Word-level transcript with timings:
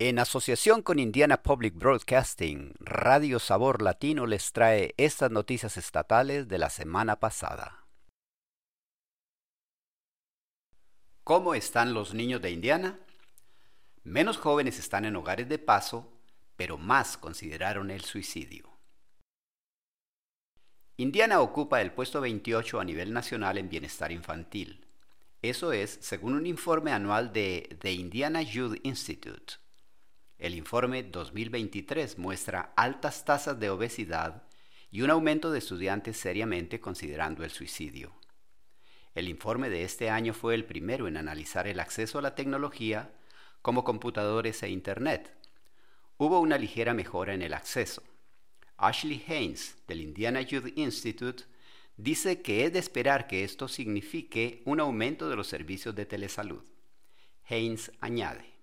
En 0.00 0.20
asociación 0.20 0.82
con 0.82 1.00
Indiana 1.00 1.42
Public 1.42 1.74
Broadcasting, 1.74 2.72
Radio 2.78 3.40
Sabor 3.40 3.82
Latino 3.82 4.26
les 4.26 4.52
trae 4.52 4.94
estas 4.96 5.32
noticias 5.32 5.76
estatales 5.76 6.46
de 6.46 6.56
la 6.56 6.70
semana 6.70 7.18
pasada. 7.18 7.84
¿Cómo 11.24 11.52
están 11.52 11.94
los 11.94 12.14
niños 12.14 12.40
de 12.40 12.52
Indiana? 12.52 13.00
Menos 14.04 14.36
jóvenes 14.36 14.78
están 14.78 15.04
en 15.04 15.16
hogares 15.16 15.48
de 15.48 15.58
paso, 15.58 16.12
pero 16.54 16.78
más 16.78 17.16
consideraron 17.16 17.90
el 17.90 18.02
suicidio. 18.02 18.70
Indiana 20.96 21.40
ocupa 21.40 21.82
el 21.82 21.90
puesto 21.92 22.20
28 22.20 22.78
a 22.78 22.84
nivel 22.84 23.12
nacional 23.12 23.58
en 23.58 23.68
bienestar 23.68 24.12
infantil. 24.12 24.86
Eso 25.42 25.72
es, 25.72 25.98
según 26.00 26.34
un 26.34 26.46
informe 26.46 26.92
anual 26.92 27.32
de 27.32 27.76
The 27.80 27.90
Indiana 27.90 28.42
Youth 28.42 28.78
Institute. 28.84 29.54
El 30.38 30.54
informe 30.54 31.02
2023 31.02 32.16
muestra 32.16 32.72
altas 32.76 33.24
tasas 33.24 33.58
de 33.58 33.70
obesidad 33.70 34.44
y 34.88 35.02
un 35.02 35.10
aumento 35.10 35.50
de 35.50 35.58
estudiantes 35.58 36.16
seriamente 36.16 36.80
considerando 36.80 37.42
el 37.42 37.50
suicidio. 37.50 38.12
El 39.16 39.28
informe 39.28 39.68
de 39.68 39.82
este 39.82 40.10
año 40.10 40.32
fue 40.32 40.54
el 40.54 40.64
primero 40.64 41.08
en 41.08 41.16
analizar 41.16 41.66
el 41.66 41.80
acceso 41.80 42.20
a 42.20 42.22
la 42.22 42.36
tecnología 42.36 43.10
como 43.62 43.82
computadores 43.82 44.62
e 44.62 44.68
Internet. 44.68 45.34
Hubo 46.18 46.38
una 46.38 46.56
ligera 46.56 46.94
mejora 46.94 47.34
en 47.34 47.42
el 47.42 47.52
acceso. 47.52 48.04
Ashley 48.76 49.24
Haynes, 49.26 49.76
del 49.88 50.00
Indiana 50.00 50.40
Youth 50.40 50.72
Institute, 50.76 51.44
dice 51.96 52.42
que 52.42 52.64
es 52.64 52.72
de 52.72 52.78
esperar 52.78 53.26
que 53.26 53.42
esto 53.42 53.66
signifique 53.66 54.62
un 54.66 54.78
aumento 54.78 55.28
de 55.28 55.34
los 55.34 55.48
servicios 55.48 55.96
de 55.96 56.06
telesalud. 56.06 56.62
Haynes 57.48 57.90
añade, 58.00 58.57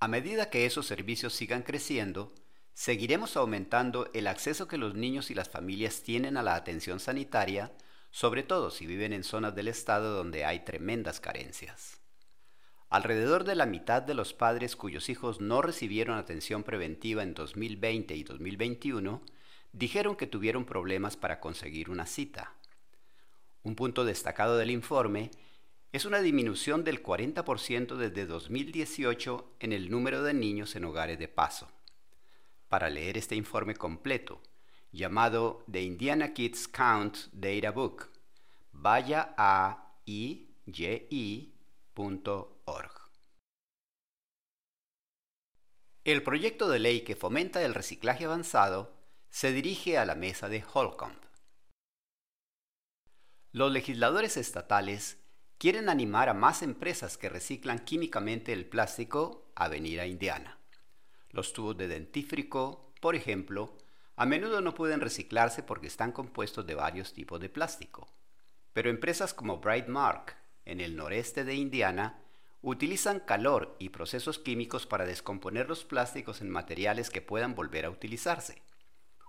a 0.00 0.08
medida 0.08 0.50
que 0.50 0.64
esos 0.64 0.86
servicios 0.86 1.34
sigan 1.34 1.62
creciendo, 1.62 2.32
seguiremos 2.72 3.36
aumentando 3.36 4.10
el 4.14 4.28
acceso 4.28 4.68
que 4.68 4.78
los 4.78 4.94
niños 4.94 5.30
y 5.30 5.34
las 5.34 5.48
familias 5.48 6.02
tienen 6.02 6.36
a 6.36 6.42
la 6.42 6.54
atención 6.54 7.00
sanitaria, 7.00 7.72
sobre 8.10 8.44
todo 8.44 8.70
si 8.70 8.86
viven 8.86 9.12
en 9.12 9.24
zonas 9.24 9.54
del 9.54 9.68
estado 9.68 10.16
donde 10.16 10.44
hay 10.44 10.60
tremendas 10.60 11.20
carencias. 11.20 12.00
Alrededor 12.90 13.44
de 13.44 13.54
la 13.54 13.66
mitad 13.66 14.00
de 14.00 14.14
los 14.14 14.32
padres 14.32 14.76
cuyos 14.76 15.08
hijos 15.08 15.40
no 15.40 15.60
recibieron 15.60 16.16
atención 16.16 16.62
preventiva 16.62 17.22
en 17.22 17.34
2020 17.34 18.14
y 18.14 18.22
2021 18.22 19.20
dijeron 19.72 20.16
que 20.16 20.26
tuvieron 20.26 20.64
problemas 20.64 21.16
para 21.16 21.40
conseguir 21.40 21.90
una 21.90 22.06
cita. 22.06 22.54
Un 23.62 23.74
punto 23.74 24.04
destacado 24.04 24.56
del 24.56 24.70
informe 24.70 25.30
es 25.90 26.04
una 26.04 26.20
disminución 26.20 26.84
del 26.84 27.02
40% 27.02 27.96
desde 27.96 28.26
2018 28.26 29.56
en 29.60 29.72
el 29.72 29.90
número 29.90 30.22
de 30.22 30.34
niños 30.34 30.76
en 30.76 30.84
hogares 30.84 31.18
de 31.18 31.28
paso. 31.28 31.70
Para 32.68 32.90
leer 32.90 33.16
este 33.16 33.36
informe 33.36 33.74
completo, 33.74 34.42
llamado 34.92 35.64
The 35.70 35.82
Indiana 35.82 36.34
Kids 36.34 36.68
Count 36.68 37.16
Data 37.32 37.70
Book, 37.70 38.10
vaya 38.72 39.34
a 39.38 39.94
iyi.org. 40.04 41.52
El 46.04 46.22
proyecto 46.22 46.68
de 46.68 46.78
ley 46.78 47.00
que 47.02 47.16
fomenta 47.16 47.62
el 47.62 47.74
reciclaje 47.74 48.26
avanzado 48.26 48.94
se 49.30 49.52
dirige 49.52 49.98
a 49.98 50.04
la 50.04 50.14
mesa 50.14 50.48
de 50.48 50.64
Holcomb. 50.72 51.16
Los 53.52 53.72
legisladores 53.72 54.36
estatales 54.36 55.18
quieren 55.58 55.88
animar 55.88 56.28
a 56.28 56.34
más 56.34 56.62
empresas 56.62 57.18
que 57.18 57.28
reciclan 57.28 57.80
químicamente 57.80 58.52
el 58.52 58.64
plástico 58.64 59.50
a 59.56 59.66
venir 59.66 60.00
a 60.00 60.06
Indiana. 60.06 60.56
Los 61.30 61.52
tubos 61.52 61.76
de 61.76 61.88
dentífrico, 61.88 62.92
por 63.00 63.16
ejemplo, 63.16 63.76
a 64.14 64.24
menudo 64.24 64.60
no 64.60 64.74
pueden 64.74 65.00
reciclarse 65.00 65.64
porque 65.64 65.88
están 65.88 66.12
compuestos 66.12 66.64
de 66.64 66.76
varios 66.76 67.12
tipos 67.12 67.40
de 67.40 67.48
plástico. 67.48 68.08
Pero 68.72 68.88
empresas 68.88 69.34
como 69.34 69.58
Brightmark, 69.58 70.36
en 70.64 70.80
el 70.80 70.94
noreste 70.94 71.42
de 71.44 71.54
Indiana, 71.54 72.20
utilizan 72.62 73.20
calor 73.20 73.74
y 73.80 73.88
procesos 73.88 74.38
químicos 74.38 74.86
para 74.86 75.06
descomponer 75.06 75.68
los 75.68 75.84
plásticos 75.84 76.40
en 76.40 76.50
materiales 76.50 77.10
que 77.10 77.22
puedan 77.22 77.56
volver 77.56 77.84
a 77.84 77.90
utilizarse. 77.90 78.62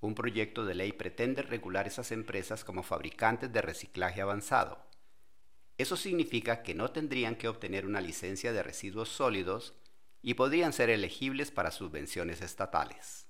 Un 0.00 0.14
proyecto 0.14 0.64
de 0.64 0.74
ley 0.74 0.92
pretende 0.92 1.42
regular 1.42 1.88
esas 1.88 2.12
empresas 2.12 2.64
como 2.64 2.82
fabricantes 2.84 3.52
de 3.52 3.62
reciclaje 3.62 4.20
avanzado. 4.20 4.91
Eso 5.82 5.96
significa 5.96 6.62
que 6.62 6.76
no 6.76 6.92
tendrían 6.92 7.34
que 7.34 7.48
obtener 7.48 7.86
una 7.86 8.00
licencia 8.00 8.52
de 8.52 8.62
residuos 8.62 9.08
sólidos 9.08 9.74
y 10.22 10.34
podrían 10.34 10.72
ser 10.72 10.90
elegibles 10.90 11.50
para 11.50 11.72
subvenciones 11.72 12.40
estatales. 12.40 13.26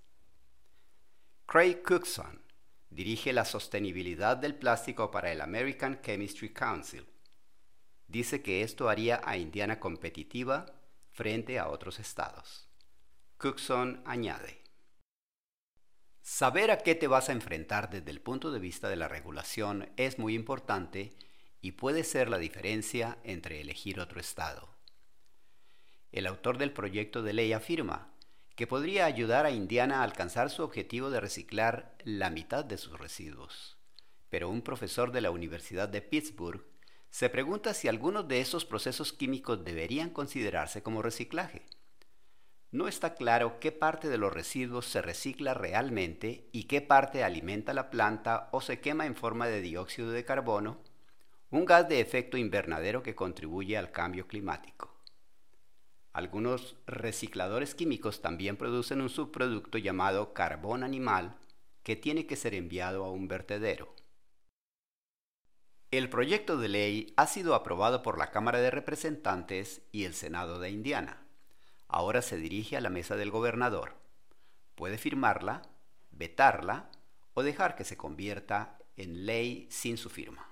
Craig 1.47 1.81
Cookson 1.83 2.43
dirige 2.91 3.33
la 3.33 3.47
sostenibilidad 3.47 4.37
del 4.37 4.55
plástico 4.55 5.11
para 5.11 5.33
el 5.33 5.41
American 5.41 6.03
Chemistry 6.03 6.51
Council. 6.53 7.07
Dice 8.07 8.43
que 8.43 8.61
esto 8.61 8.91
haría 8.91 9.23
a 9.25 9.39
Indiana 9.39 9.81
competitiva 9.81 10.67
frente 11.11 11.59
a 11.59 11.71
otros 11.71 11.99
estados. 12.01 12.69
Cookson 13.39 14.03
añade, 14.05 14.61
Saber 16.21 16.71
a 16.71 16.77
qué 16.77 16.95
te 16.95 17.07
vas 17.07 17.31
a 17.31 17.33
enfrentar 17.33 17.89
desde 17.89 18.11
el 18.11 18.21
punto 18.21 18.53
de 18.53 18.61
vista 18.61 18.91
de 18.91 18.97
la 18.97 19.09
regulación 19.09 19.91
es 19.97 20.19
muy 20.19 20.35
importante 20.35 21.15
y 21.63 21.73
puede 21.73 22.03
ser 22.03 22.29
la 22.29 22.39
diferencia 22.39 23.17
entre 23.23 23.61
elegir 23.61 24.01
otro 24.01 24.21
estado. 24.21 24.69
El 26.11 26.27
autor 26.27 26.59
del 26.59 26.73
proyecto 26.73 27.23
de 27.23 27.33
ley 27.33 27.53
afirma 27.53 28.13
que 28.57 28.67
podría 28.67 29.07
ayudar 29.07 29.47
a 29.47 29.53
Indiana 29.53 30.01
a 30.01 30.03
alcanzar 30.03 30.51
su 30.51 30.63
objetivo 30.63 31.09
de 31.09 31.21
reciclar 31.21 31.97
la 32.05 32.29
mitad 32.29 32.65
de 32.65 32.77
sus 32.77 32.99
residuos. 32.99 33.79
Pero 34.29 34.51
un 34.51 34.61
profesor 34.61 35.13
de 35.13 35.23
la 35.23 35.31
Universidad 35.31 35.89
de 35.89 36.03
Pittsburgh 36.03 36.65
se 37.11 37.31
pregunta 37.31 37.75
si 37.75 37.89
algunos 37.89 38.27
de 38.29 38.41
esos 38.41 38.65
procesos 38.65 39.13
químicos 39.13 39.65
deberían 39.65 40.11
considerarse 40.11 40.83
como 40.83 41.01
reciclaje. 41.01 41.65
No 42.73 42.89
está 42.89 43.15
claro 43.15 43.61
qué 43.61 43.71
parte 43.71 44.09
de 44.09 44.19
los 44.19 44.33
residuos 44.33 44.87
se 44.87 45.01
recicla 45.01 45.55
realmente 45.55 46.49
y 46.53 46.65
qué 46.65 46.81
parte 46.81 47.23
alimenta 47.23 47.73
la 47.75 47.91
planta 47.91 48.49
o 48.51 48.61
se 48.61 48.81
quema 48.81 49.07
en 49.07 49.15
forma 49.15 49.47
de 49.47 49.61
dióxido 49.61 50.11
de 50.11 50.25
carbono 50.25 50.81
un 51.53 51.67
gas 51.67 51.87
de 51.87 52.01
efecto 52.01 52.39
invernadero 52.39 53.03
que 53.03 53.15
contribuye 53.15 53.77
al 53.77 53.93
cambio 53.93 54.27
climático. 54.27 54.91
Algunos 56.15 56.77
recicladores 56.87 57.75
químicos 57.75 58.23
también 58.23 58.57
producen 58.57 59.03
un 59.03 59.11
subproducto 59.11 59.77
llamado 59.77 60.33
carbón 60.33 60.83
animal 60.83 61.37
que 61.83 61.95
tiene 61.95 62.27
que 62.27 62.37
ser 62.37 62.55
enviado 62.55 63.05
a 63.05 63.11
un 63.11 63.29
vertedero. 63.29 63.95
El 65.91 66.09
proyecto 66.09 66.57
de 66.57 66.69
ley 66.69 67.13
ha 67.19 67.27
sido 67.27 67.55
aprobado 67.55 68.03
por 68.03 68.17
la 68.17 68.31
Cámara 68.31 68.59
de 68.61 68.71
Representantes 68.71 69.83
y 69.93 70.05
el 70.05 70.15
Senado 70.15 70.59
de 70.59 70.71
Indiana. 70.71 71.23
Ahora 71.87 72.23
se 72.23 72.39
dirige 72.39 72.79
a 72.79 72.81
la 72.81 72.89
mesa 72.89 73.17
del 73.17 73.31
gobernador. 73.31 73.97
Puede 74.75 74.97
firmarla, 74.97 75.61
vetarla 76.13 76.89
o 77.35 77.43
dejar 77.43 77.77
que 77.77 77.85
se 77.85 77.99
convierta 77.99 78.79
en 78.97 79.27
ley 79.27 79.67
sin 79.71 79.99
su 79.99 80.09
firma. 80.09 80.52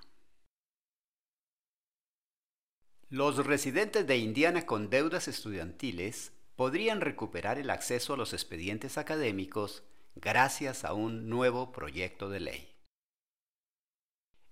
Los 3.11 3.45
residentes 3.45 4.07
de 4.07 4.15
Indiana 4.15 4.65
con 4.65 4.89
deudas 4.89 5.27
estudiantiles 5.27 6.31
podrían 6.55 7.01
recuperar 7.01 7.59
el 7.59 7.69
acceso 7.69 8.13
a 8.13 8.17
los 8.17 8.31
expedientes 8.31 8.97
académicos 8.97 9.83
gracias 10.15 10.85
a 10.85 10.93
un 10.93 11.27
nuevo 11.27 11.73
proyecto 11.73 12.29
de 12.29 12.39
ley. 12.39 12.73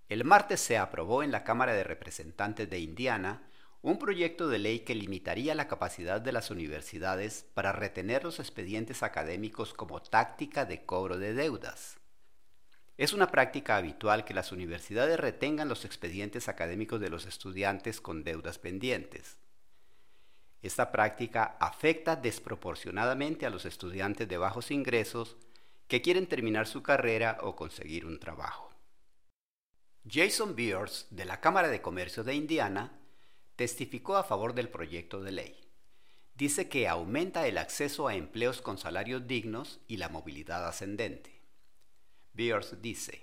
El 0.09 0.25
martes 0.25 0.59
se 0.59 0.77
aprobó 0.77 1.23
en 1.23 1.31
la 1.31 1.45
Cámara 1.45 1.71
de 1.71 1.85
Representantes 1.85 2.69
de 2.69 2.79
Indiana 2.79 3.47
un 3.81 3.97
proyecto 3.97 4.49
de 4.49 4.59
ley 4.59 4.81
que 4.81 4.93
limitaría 4.93 5.55
la 5.55 5.69
capacidad 5.69 6.19
de 6.19 6.33
las 6.33 6.51
universidades 6.51 7.45
para 7.53 7.71
retener 7.71 8.25
los 8.25 8.41
expedientes 8.41 9.03
académicos 9.03 9.73
como 9.73 10.01
táctica 10.01 10.65
de 10.65 10.83
cobro 10.83 11.17
de 11.17 11.33
deudas. 11.33 11.98
Es 12.99 13.13
una 13.13 13.31
práctica 13.31 13.77
habitual 13.77 14.25
que 14.25 14.33
las 14.33 14.51
universidades 14.51 15.17
retengan 15.17 15.69
los 15.69 15.85
expedientes 15.85 16.49
académicos 16.49 16.99
de 16.99 17.09
los 17.09 17.25
estudiantes 17.25 18.01
con 18.01 18.25
deudas 18.25 18.59
pendientes. 18.59 19.37
Esta 20.61 20.91
práctica 20.91 21.55
afecta 21.61 22.17
desproporcionadamente 22.17 23.45
a 23.45 23.51
los 23.51 23.63
estudiantes 23.63 24.27
de 24.27 24.37
bajos 24.37 24.69
ingresos 24.69 25.37
que 25.87 26.01
quieren 26.01 26.27
terminar 26.27 26.67
su 26.67 26.83
carrera 26.83 27.37
o 27.39 27.55
conseguir 27.55 28.05
un 28.05 28.19
trabajo. 28.19 28.69
Jason 30.05 30.53
Beers, 30.53 31.07
de 31.09 31.23
la 31.23 31.39
Cámara 31.39 31.69
de 31.69 31.81
Comercio 31.81 32.25
de 32.25 32.35
Indiana, 32.35 32.99
testificó 33.55 34.17
a 34.17 34.25
favor 34.25 34.53
del 34.53 34.67
proyecto 34.67 35.21
de 35.21 35.31
ley. 35.31 35.57
Dice 36.35 36.67
que 36.67 36.89
aumenta 36.89 37.47
el 37.47 37.59
acceso 37.59 38.09
a 38.09 38.15
empleos 38.15 38.61
con 38.61 38.77
salarios 38.77 39.25
dignos 39.25 39.79
y 39.87 39.95
la 39.95 40.09
movilidad 40.09 40.67
ascendente. 40.67 41.38
Beers 42.39 42.81
dice, 42.81 43.19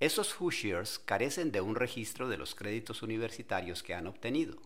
esos 0.00 0.38
Hoosiers 0.38 0.98
carecen 0.98 1.50
de 1.50 1.62
un 1.62 1.76
registro 1.76 2.28
de 2.28 2.36
los 2.36 2.54
créditos 2.54 3.02
universitarios 3.02 3.82
que 3.82 3.94
han 3.94 4.06
obtenido. 4.06 4.58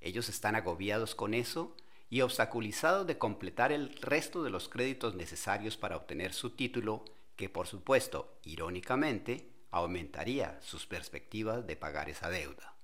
Ellos 0.00 0.30
están 0.30 0.56
agobiados 0.56 1.14
con 1.14 1.34
eso 1.34 1.76
y 2.08 2.22
obstaculizados 2.22 3.06
de 3.06 3.18
completar 3.18 3.72
el 3.72 3.94
resto 3.96 4.42
de 4.42 4.48
los 4.48 4.70
créditos 4.70 5.14
necesarios 5.16 5.76
para 5.76 5.98
obtener 5.98 6.32
su 6.32 6.56
título, 6.56 7.04
que 7.36 7.50
por 7.50 7.66
supuesto, 7.66 8.38
irónicamente, 8.42 9.50
aumentaría 9.70 10.58
sus 10.62 10.86
perspectivas 10.86 11.66
de 11.66 11.76
pagar 11.76 12.08
esa 12.08 12.30
deuda. 12.30 12.74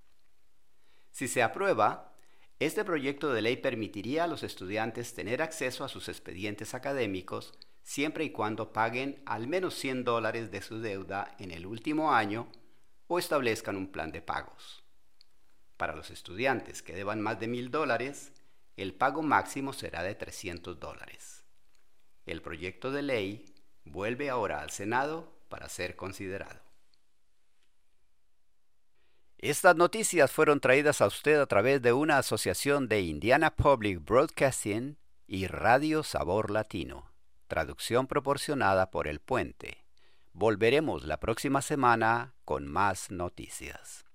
Si 1.12 1.28
se 1.28 1.42
aprueba, 1.42 2.14
este 2.58 2.84
proyecto 2.84 3.32
de 3.32 3.40
ley 3.40 3.56
permitiría 3.56 4.24
a 4.24 4.26
los 4.26 4.42
estudiantes 4.42 5.14
tener 5.14 5.40
acceso 5.40 5.82
a 5.82 5.88
sus 5.88 6.10
expedientes 6.10 6.74
académicos 6.74 7.54
siempre 7.82 8.24
y 8.24 8.30
cuando 8.30 8.72
paguen 8.72 9.22
al 9.26 9.46
menos 9.46 9.74
100 9.74 10.04
dólares 10.04 10.50
de 10.50 10.62
su 10.62 10.80
deuda 10.80 11.34
en 11.38 11.50
el 11.50 11.66
último 11.66 12.12
año 12.12 12.48
o 13.06 13.18
establezcan 13.18 13.76
un 13.76 13.90
plan 13.90 14.12
de 14.12 14.22
pagos. 14.22 14.84
Para 15.76 15.96
los 15.96 16.10
estudiantes 16.10 16.82
que 16.82 16.94
deban 16.94 17.20
más 17.20 17.40
de 17.40 17.48
1.000 17.48 17.70
dólares, 17.70 18.32
el 18.76 18.94
pago 18.94 19.22
máximo 19.22 19.72
será 19.72 20.02
de 20.02 20.14
300 20.14 20.78
dólares. 20.78 21.44
El 22.26 22.42
proyecto 22.42 22.92
de 22.92 23.02
ley 23.02 23.54
vuelve 23.84 24.30
ahora 24.30 24.60
al 24.60 24.70
Senado 24.70 25.32
para 25.48 25.68
ser 25.68 25.96
considerado. 25.96 26.60
Estas 29.38 29.74
noticias 29.74 30.30
fueron 30.30 30.60
traídas 30.60 31.00
a 31.00 31.06
usted 31.06 31.40
a 31.40 31.46
través 31.46 31.80
de 31.80 31.94
una 31.94 32.18
asociación 32.18 32.88
de 32.88 33.00
Indiana 33.00 33.56
Public 33.56 34.04
Broadcasting 34.04 34.98
y 35.26 35.46
Radio 35.46 36.02
Sabor 36.02 36.50
Latino, 36.50 37.09
traducción 37.50 38.06
proporcionada 38.06 38.92
por 38.92 39.08
El 39.08 39.18
Puente. 39.18 39.84
Volveremos 40.32 41.04
la 41.04 41.18
próxima 41.18 41.62
semana 41.62 42.36
con 42.44 42.68
más 42.68 43.10
noticias. 43.10 44.06